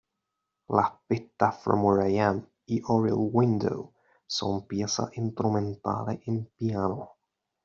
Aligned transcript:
Las 0.75 0.93
pistas 1.07 1.59
"From 1.63 1.83
Where 1.83 2.01
I 2.09 2.17
Am" 2.17 2.49
y 2.65 2.81
"Oriel 2.87 3.29
Window" 3.31 3.93
son 4.25 4.65
piezas 4.65 5.09
instrumentales 5.15 6.21
en 6.25 6.47
piano. 6.57 7.17